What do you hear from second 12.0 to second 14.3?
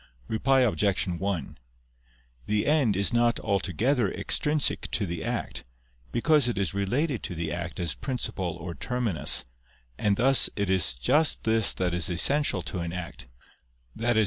essential to an act, viz.